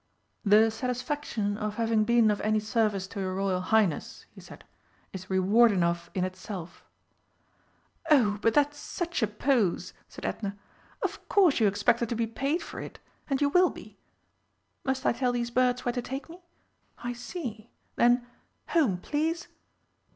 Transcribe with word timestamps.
"The 0.43 0.71
satisfaction 0.71 1.59
of 1.59 1.75
having 1.75 2.05
been 2.05 2.31
of 2.31 2.41
any 2.41 2.59
service 2.59 3.05
to 3.09 3.19
your 3.19 3.35
Royal 3.35 3.61
Highness," 3.61 4.25
he 4.33 4.41
said, 4.41 4.63
"is 5.13 5.29
reward 5.29 5.71
enough 5.71 6.09
in 6.15 6.23
itself." 6.23 6.83
"Oh, 8.09 8.39
but 8.41 8.55
that's 8.55 8.79
such 8.79 9.21
a 9.21 9.27
pose!" 9.27 9.93
said 10.09 10.25
Edna. 10.25 10.57
"Of 11.03 11.29
course 11.29 11.59
you 11.59 11.67
expect 11.67 12.09
to 12.09 12.15
be 12.15 12.25
paid 12.25 12.63
for 12.63 12.79
it!... 12.79 12.97
And 13.29 13.41
you 13.41 13.49
will 13.49 13.69
be. 13.69 13.99
Must 14.83 15.05
I 15.05 15.13
tell 15.13 15.31
these 15.33 15.51
birds 15.51 15.85
where 15.85 15.93
to 15.93 16.01
take 16.01 16.27
me?... 16.29 16.39
I 16.97 17.13
see. 17.13 17.69
Then 17.95 18.25
Home, 18.69 18.97
please!" 18.97 19.49